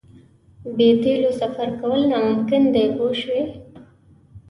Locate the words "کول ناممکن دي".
1.79-2.83